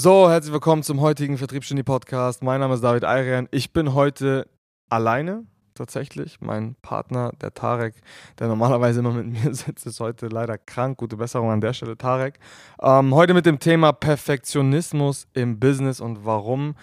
[0.00, 2.44] So, herzlich willkommen zum heutigen Vertriebsgenie Podcast.
[2.44, 3.48] Mein Name ist David Ayrian.
[3.50, 4.46] Ich bin heute
[4.88, 6.40] alleine tatsächlich.
[6.40, 7.96] Mein Partner, der Tarek,
[8.38, 10.98] der normalerweise immer mit mir sitzt, ist heute leider krank.
[10.98, 12.38] Gute Besserung an der Stelle, Tarek.
[12.80, 16.76] Ähm, heute mit dem Thema Perfektionismus im Business und warum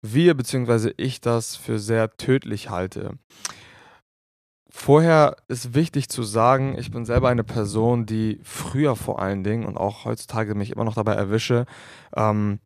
[0.00, 0.94] wir bzw.
[0.96, 3.18] ich das für sehr tödlich halte.
[4.76, 9.66] Vorher ist wichtig zu sagen, ich bin selber eine Person, die früher vor allen Dingen
[9.66, 11.64] und auch heutzutage mich immer noch dabei erwische,
[12.16, 12.58] ähm,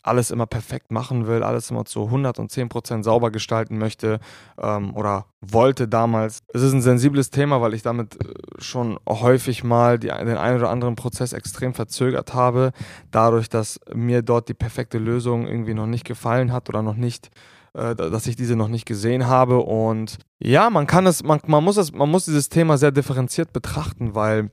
[0.00, 4.20] alles immer perfekt machen will, alles immer zu 110 Prozent sauber gestalten möchte
[4.62, 6.44] ähm, oder wollte damals.
[6.54, 10.58] Es ist ein sensibles Thema, weil ich damit äh, schon häufig mal die, den einen
[10.58, 12.70] oder anderen Prozess extrem verzögert habe,
[13.10, 17.30] dadurch, dass mir dort die perfekte Lösung irgendwie noch nicht gefallen hat oder noch nicht
[17.76, 19.58] dass ich diese noch nicht gesehen habe.
[19.58, 23.52] Und ja, man kann es, man, man, muss es, man muss dieses Thema sehr differenziert
[23.52, 24.50] betrachten, weil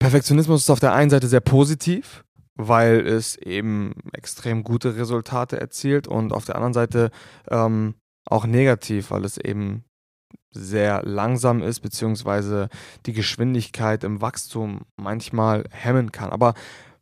[0.00, 6.08] Perfektionismus ist auf der einen Seite sehr positiv, weil es eben extrem gute Resultate erzielt
[6.08, 7.10] und auf der anderen Seite
[7.50, 7.94] ähm,
[8.26, 9.84] auch negativ, weil es eben
[10.50, 12.68] sehr langsam ist, beziehungsweise
[13.06, 16.30] die Geschwindigkeit im Wachstum manchmal hemmen kann.
[16.30, 16.54] Aber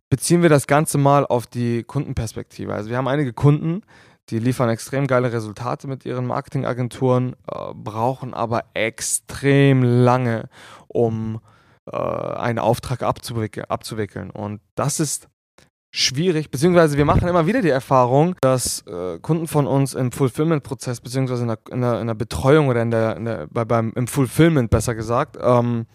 [0.09, 2.75] beziehen wir das Ganze mal auf die Kundenperspektive.
[2.75, 3.83] Also wir haben einige Kunden,
[4.31, 10.49] die liefern extrem geile Resultate mit ihren Marketingagenturen, äh, brauchen aber extrem lange,
[10.89, 11.41] um
[11.91, 14.31] äh, einen Auftrag abzuwickeln, abzuwickeln.
[14.31, 15.29] Und das ist
[15.93, 21.01] schwierig, beziehungsweise wir machen immer wieder die Erfahrung, dass äh, Kunden von uns im Fulfillment-Prozess,
[21.01, 23.93] beziehungsweise in der, in, der, in der, Betreuung oder in der, in der, bei, beim,
[23.95, 25.87] im Fulfillment besser gesagt, ähm,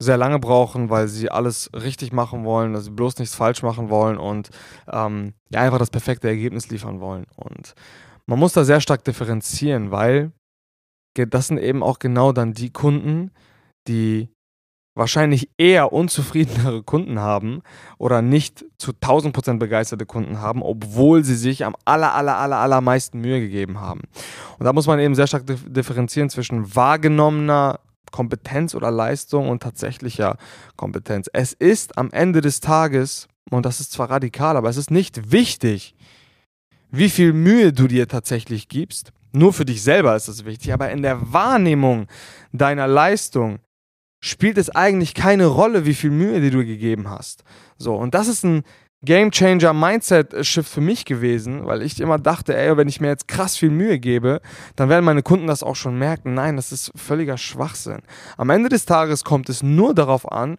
[0.00, 3.90] sehr lange brauchen, weil sie alles richtig machen wollen, dass sie bloß nichts falsch machen
[3.90, 4.50] wollen und
[4.90, 7.26] ähm, ja, einfach das perfekte Ergebnis liefern wollen.
[7.34, 7.74] Und
[8.26, 10.32] man muss da sehr stark differenzieren, weil
[11.14, 13.32] das sind eben auch genau dann die Kunden,
[13.88, 14.28] die
[14.94, 17.62] wahrscheinlich eher unzufriedenere Kunden haben
[17.98, 23.20] oder nicht zu 1000% begeisterte Kunden haben, obwohl sie sich am aller, aller, aller, allermeisten
[23.20, 24.02] Mühe gegeben haben.
[24.58, 27.80] Und da muss man eben sehr stark differenzieren zwischen wahrgenommener
[28.10, 30.36] Kompetenz oder Leistung und tatsächlicher
[30.76, 31.28] Kompetenz.
[31.32, 35.32] Es ist am Ende des Tages, und das ist zwar radikal, aber es ist nicht
[35.32, 35.94] wichtig,
[36.90, 39.12] wie viel Mühe du dir tatsächlich gibst.
[39.32, 42.06] Nur für dich selber ist es wichtig, aber in der Wahrnehmung
[42.52, 43.58] deiner Leistung
[44.20, 47.44] spielt es eigentlich keine Rolle, wie viel Mühe dir du gegeben hast.
[47.76, 48.62] So, und das ist ein
[49.04, 53.06] Game Changer Mindset Shift für mich gewesen, weil ich immer dachte, ey, wenn ich mir
[53.08, 54.40] jetzt krass viel Mühe gebe,
[54.74, 56.34] dann werden meine Kunden das auch schon merken.
[56.34, 58.00] Nein, das ist völliger Schwachsinn.
[58.36, 60.58] Am Ende des Tages kommt es nur darauf an,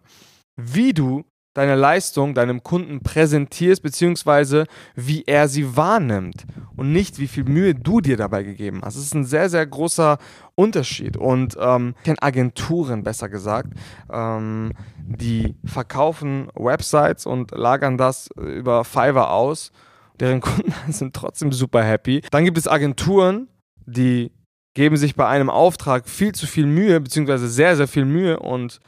[0.56, 1.24] wie du
[1.54, 6.46] deine Leistung deinem Kunden präsentierst, beziehungsweise wie er sie wahrnimmt
[6.76, 8.96] und nicht, wie viel Mühe du dir dabei gegeben hast.
[8.96, 10.18] Das ist ein sehr, sehr großer
[10.54, 11.16] Unterschied.
[11.16, 13.72] Und ähm, Agenturen, besser gesagt,
[14.12, 19.72] ähm, die verkaufen Websites und lagern das über Fiverr aus.
[20.20, 22.22] Deren Kunden sind trotzdem super happy.
[22.30, 23.48] Dann gibt es Agenturen,
[23.86, 24.32] die
[24.74, 28.78] geben sich bei einem Auftrag viel zu viel Mühe, beziehungsweise sehr, sehr viel Mühe und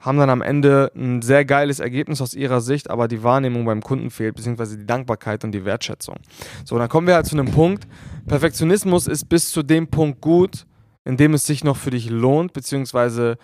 [0.00, 3.82] haben dann am Ende ein sehr geiles Ergebnis aus ihrer Sicht, aber die Wahrnehmung beim
[3.82, 6.16] Kunden fehlt, beziehungsweise die Dankbarkeit und die Wertschätzung.
[6.64, 7.86] So, dann kommen wir halt zu einem Punkt.
[8.26, 10.66] Perfektionismus ist bis zu dem Punkt gut,
[11.04, 13.36] in dem es sich noch für dich lohnt, beziehungsweise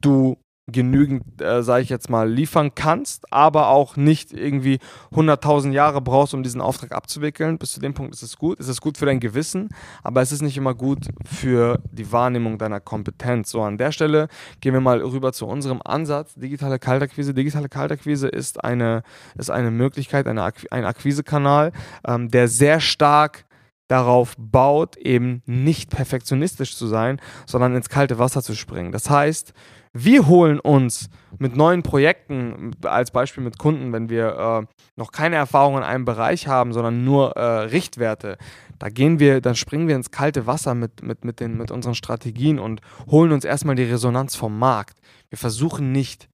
[0.00, 0.36] du
[0.70, 4.78] genügend, äh, sage ich jetzt mal, liefern kannst, aber auch nicht irgendwie
[5.12, 7.58] 100.000 Jahre brauchst, um diesen Auftrag abzuwickeln.
[7.58, 8.60] Bis zu dem Punkt ist es gut.
[8.60, 9.70] Es ist gut für dein Gewissen,
[10.02, 13.50] aber es ist nicht immer gut für die Wahrnehmung deiner Kompetenz.
[13.50, 14.28] So, an der Stelle
[14.60, 16.34] gehen wir mal rüber zu unserem Ansatz.
[16.34, 17.34] Digitale Kaltakquise.
[17.34, 19.02] Digitale Kaltakquise ist eine,
[19.36, 21.72] ist eine Möglichkeit, eine, ein Akquisekanal,
[22.06, 23.44] ähm, der sehr stark
[23.90, 28.92] darauf baut, eben nicht perfektionistisch zu sein, sondern ins kalte Wasser zu springen.
[28.92, 29.52] Das heißt,
[29.92, 35.34] wir holen uns mit neuen Projekten, als Beispiel mit Kunden, wenn wir äh, noch keine
[35.34, 38.38] Erfahrung in einem Bereich haben, sondern nur äh, Richtwerte,
[38.78, 41.96] da gehen wir, dann springen wir ins kalte Wasser mit, mit, mit, den, mit unseren
[41.96, 42.80] Strategien und
[43.10, 44.98] holen uns erstmal die Resonanz vom Markt.
[45.28, 46.28] Wir versuchen nicht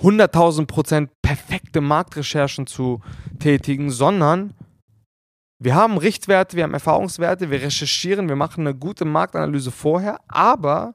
[0.00, 3.00] 100.000 Prozent perfekte Marktrecherchen zu
[3.38, 4.54] tätigen, sondern
[5.62, 10.94] wir haben Richtwerte, wir haben Erfahrungswerte, wir recherchieren, wir machen eine gute Marktanalyse vorher, aber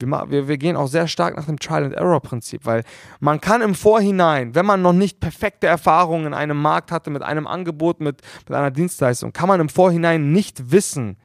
[0.00, 2.84] wir, wir, gehen auch sehr stark nach dem Trial-and-Error-Prinzip, weil
[3.20, 7.20] man kann im Vorhinein, wenn man noch nicht perfekte Erfahrungen in einem Markt hatte, mit
[7.22, 11.18] einem Angebot, mit, mit einer Dienstleistung, kann man im Vorhinein nicht wissen,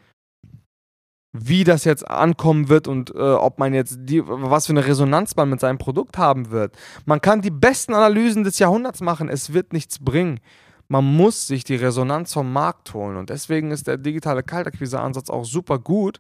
[1.32, 5.38] wie das jetzt ankommen wird und äh, ob man jetzt die, was für eine Resonanz
[5.38, 6.76] man mit seinem Produkt haben wird.
[7.06, 10.42] Man kann die besten Analysen des Jahrhunderts machen, es wird nichts bringen.
[10.88, 13.18] Man muss sich die Resonanz vom Markt holen.
[13.18, 16.20] Und deswegen ist der digitale Kaltakquise-Ansatz auch super gut,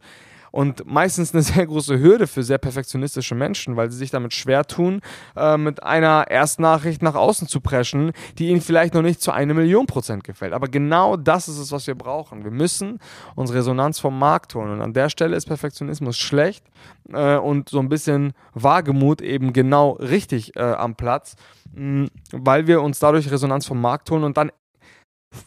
[0.56, 4.64] und meistens eine sehr große Hürde für sehr perfektionistische Menschen, weil sie sich damit schwer
[4.64, 5.02] tun,
[5.36, 9.54] äh, mit einer Erstnachricht nach außen zu preschen, die ihnen vielleicht noch nicht zu einer
[9.54, 10.54] Million Prozent gefällt.
[10.54, 12.46] Aber genau das ist es, was wir brauchen.
[12.46, 13.00] Wir müssen
[13.36, 16.66] unsere Resonanz vom Markt holen und an der Stelle ist Perfektionismus schlecht
[17.12, 21.36] äh, und so ein bisschen Wagemut eben genau richtig äh, am Platz,
[21.74, 24.54] mh, weil wir uns dadurch Resonanz vom Markt holen und dann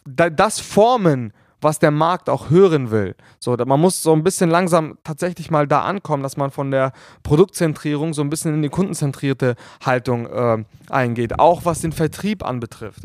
[0.04, 3.14] das formen, was der Markt auch hören will.
[3.40, 6.92] So, man muss so ein bisschen langsam tatsächlich mal da ankommen, dass man von der
[7.22, 13.02] Produktzentrierung so ein bisschen in die kundenzentrierte Haltung äh, eingeht, auch was den Vertrieb anbetrifft.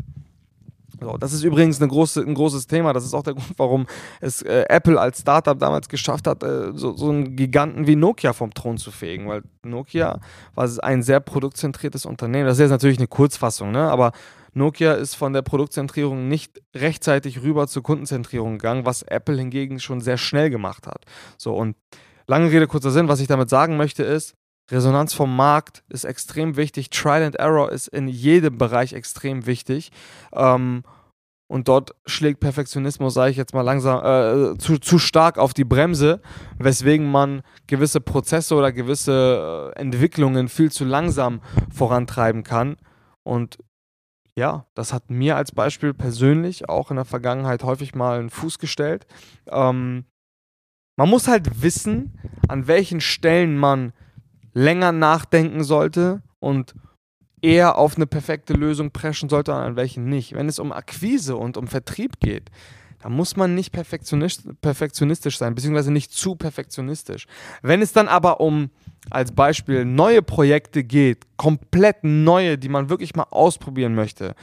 [1.00, 2.92] So, das ist übrigens große, ein großes Thema.
[2.92, 3.86] Das ist auch der Grund, warum
[4.20, 8.32] es äh, Apple als Startup damals geschafft hat, äh, so, so einen Giganten wie Nokia
[8.32, 9.28] vom Thron zu fegen.
[9.28, 10.20] Weil Nokia
[10.54, 12.46] war ein sehr produktzentriertes Unternehmen.
[12.46, 13.90] Das ist jetzt natürlich eine Kurzfassung, ne?
[13.90, 14.12] aber
[14.54, 20.00] Nokia ist von der Produktzentrierung nicht rechtzeitig rüber zur Kundenzentrierung gegangen, was Apple hingegen schon
[20.00, 21.04] sehr schnell gemacht hat.
[21.36, 21.76] So, und
[22.26, 24.34] lange Rede, kurzer Sinn, was ich damit sagen möchte ist,
[24.70, 26.88] Resonanz vom Markt ist extrem wichtig.
[26.90, 29.90] Trial and Error ist in jedem Bereich extrem wichtig.
[30.32, 30.84] Ähm,
[31.46, 35.64] und dort schlägt Perfektionismus, sage ich jetzt mal langsam, äh, zu, zu stark auf die
[35.64, 36.22] Bremse,
[36.58, 42.76] weswegen man gewisse Prozesse oder gewisse äh, Entwicklungen viel zu langsam vorantreiben kann.
[43.22, 43.58] Und
[44.36, 48.58] ja, das hat mir als Beispiel persönlich auch in der Vergangenheit häufig mal einen Fuß
[48.58, 49.06] gestellt.
[49.48, 50.04] Ähm,
[50.96, 53.92] man muss halt wissen, an welchen Stellen man
[54.52, 56.74] länger nachdenken sollte und
[57.42, 60.34] eher auf eine perfekte Lösung preschen sollte an welchen nicht.
[60.34, 62.50] Wenn es um Akquise und um Vertrieb geht,
[63.04, 67.26] dann muss man nicht perfektionistisch sein, beziehungsweise nicht zu perfektionistisch.
[67.60, 68.70] Wenn es dann aber um
[69.10, 74.34] als Beispiel neue Projekte geht, komplett neue, die man wirklich mal ausprobieren möchte,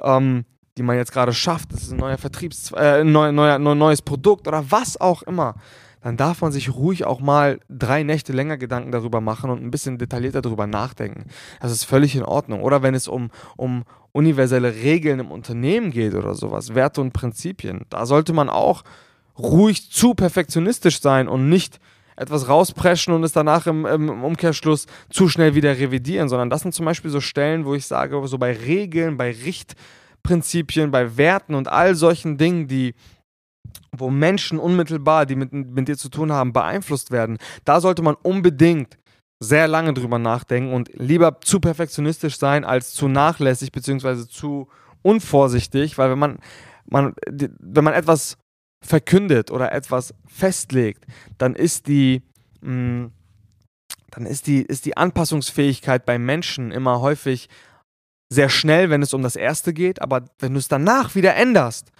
[0.00, 0.46] ähm,
[0.78, 4.48] die man jetzt gerade schafft, das ist ein neuer Vertriebs, äh, neu, neuer, neues Produkt
[4.48, 5.56] oder was auch immer,
[6.02, 9.70] dann darf man sich ruhig auch mal drei Nächte länger Gedanken darüber machen und ein
[9.70, 11.26] bisschen detaillierter darüber nachdenken.
[11.60, 12.62] Das ist völlig in Ordnung.
[12.62, 17.86] Oder wenn es um, um universelle Regeln im Unternehmen geht oder sowas, Werte und Prinzipien,
[17.90, 18.82] da sollte man auch
[19.38, 21.80] ruhig zu perfektionistisch sein und nicht
[22.16, 26.72] etwas rauspreschen und es danach im, im, Umkehrschluss zu schnell wieder revidieren, sondern das sind
[26.72, 31.68] zum Beispiel so Stellen, wo ich sage, so bei Regeln, bei Richtprinzipien, bei Werten und
[31.68, 32.94] all solchen Dingen, die
[33.92, 38.14] wo Menschen unmittelbar, die mit, mit dir zu tun haben, beeinflusst werden, da sollte man
[38.14, 38.98] unbedingt
[39.40, 44.26] sehr lange drüber nachdenken und lieber zu perfektionistisch sein als zu nachlässig bzw.
[44.26, 44.68] zu
[45.02, 46.38] unvorsichtig, weil wenn man,
[46.88, 48.38] man, wenn man etwas
[48.82, 51.04] verkündet oder etwas festlegt,
[51.38, 52.22] dann ist die,
[52.60, 53.12] mh, mm,
[54.10, 57.48] dann ist die, ist die Anpassungsfähigkeit bei Menschen immer häufig
[58.30, 61.92] sehr schnell, wenn es um das Erste geht, aber wenn du es danach wieder änderst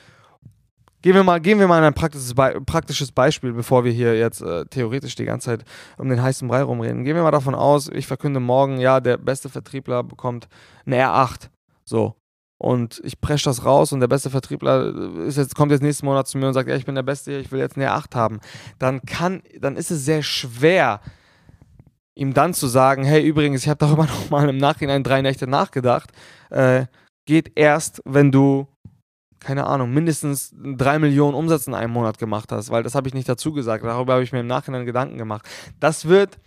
[1.06, 4.18] Gehen wir mal, gehen wir mal in ein praktisches, Be praktisches Beispiel, bevor wir hier
[4.18, 5.64] jetzt äh, theoretisch die ganze Zeit
[5.98, 7.04] um den heißen Brei rumreden.
[7.04, 10.48] Gehen wir mal davon aus, ich verkünde morgen, ja, der beste Vertriebler bekommt
[10.84, 11.50] eine R8.
[11.84, 12.16] So.
[12.58, 16.26] Und ich presche das raus und der beste Vertriebler ist jetzt, kommt jetzt nächsten Monat
[16.26, 18.40] zu mir und sagt, ja, ich bin der Beste, ich will jetzt eine R8 haben.
[18.80, 21.00] Dann kann, dann ist es sehr schwer,
[22.16, 26.10] ihm dann zu sagen, hey, übrigens, ich habe darüber nochmal im Nachhinein drei Nächte nachgedacht.
[26.50, 26.86] Äh,
[27.26, 28.66] geht erst, wenn du
[29.46, 33.14] keine Ahnung, mindestens drei Millionen Umsatz in einem Monat gemacht hast, weil das habe ich
[33.14, 33.84] nicht dazu gesagt.
[33.84, 35.46] Darüber habe ich mir im Nachhinein Gedanken gemacht.
[35.78, 36.38] Das wird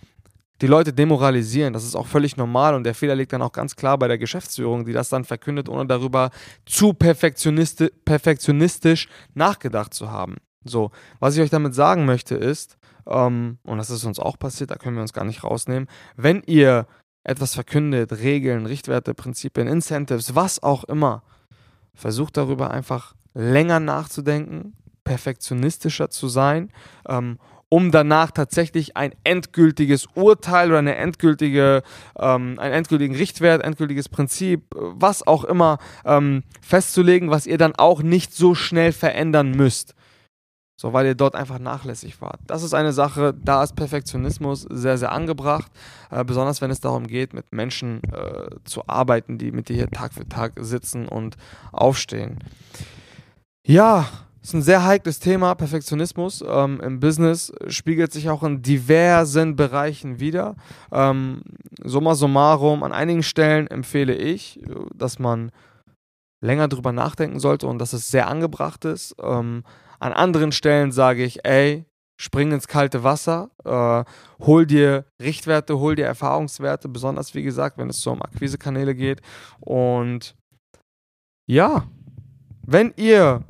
[0.61, 1.71] die Leute demoralisieren.
[1.71, 4.17] Das ist auch völlig normal und der Fehler liegt dann auch ganz klar bei der
[4.17, 6.31] Geschäftsführung, die das dann verkündet, ohne darüber
[6.65, 10.35] zu perfektionisti perfektionistisch nachgedacht zu haben.
[10.65, 10.91] So,
[11.21, 12.77] was ich euch damit sagen möchte ist,
[13.07, 15.87] ähm, und das ist uns auch passiert, da können wir uns gar nicht rausnehmen,
[16.17, 16.85] wenn ihr
[17.23, 21.23] etwas verkündet, Regeln, Richtwerte, Prinzipien, Incentives, was auch immer,
[21.93, 26.71] Versucht darüber einfach länger nachzudenken, perfektionistischer zu sein,
[27.07, 31.83] ähm, um danach tatsächlich ein endgültiges Urteil oder eine endgültige,
[32.17, 38.01] ähm, einen endgültigen Richtwert, endgültiges Prinzip, was auch immer ähm, festzulegen, was ihr dann auch
[38.01, 39.93] nicht so schnell verändern müsst.
[40.81, 42.39] So, weil ihr dort einfach nachlässig wart.
[42.47, 45.69] Das ist eine Sache, da ist Perfektionismus sehr, sehr angebracht.
[46.09, 49.89] Äh, besonders wenn es darum geht, mit Menschen äh, zu arbeiten, die mit dir hier
[49.89, 51.35] Tag für Tag sitzen und
[51.73, 52.39] aufstehen.
[53.67, 54.07] Ja,
[54.41, 60.21] ist ein sehr heikles Thema, Perfektionismus ähm, im Business spiegelt sich auch in diversen Bereichen
[60.21, 60.55] wieder.
[60.93, 61.41] Ähm,
[61.83, 64.61] summa summarum, an einigen Stellen empfehle ich,
[64.95, 65.51] dass man
[66.39, 69.13] länger drüber nachdenken sollte und dass es sehr angebracht ist.
[69.21, 69.63] Ähm,
[69.99, 71.85] an anderen Stellen sage ich, ey,
[72.19, 74.03] spring ins kalte Wasser, äh,
[74.43, 79.21] hol dir Richtwerte, hol dir Erfahrungswerte, besonders wie gesagt, wenn es so um Akquisekanäle geht.
[79.61, 80.35] Und
[81.47, 81.87] ja,
[82.65, 83.43] wenn ihr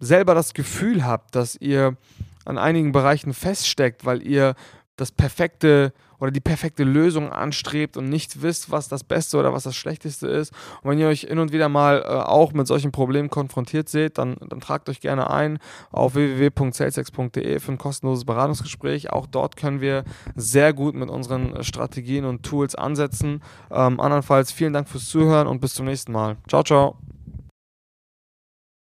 [0.00, 1.96] selber das Gefühl habt, dass ihr
[2.44, 4.54] an einigen Bereichen feststeckt, weil ihr
[4.96, 9.64] das perfekte oder die perfekte Lösung anstrebt und nicht wisst, was das Beste oder was
[9.64, 10.52] das Schlechteste ist.
[10.82, 14.18] Und wenn ihr euch hin und wieder mal äh, auch mit solchen Problemen konfrontiert seht,
[14.18, 15.58] dann, dann tragt euch gerne ein
[15.90, 19.10] auf www.salesex.de für ein kostenloses Beratungsgespräch.
[19.10, 23.42] Auch dort können wir sehr gut mit unseren Strategien und Tools ansetzen.
[23.70, 26.36] Ähm, andernfalls vielen Dank fürs Zuhören und bis zum nächsten Mal.
[26.48, 26.96] Ciao, ciao.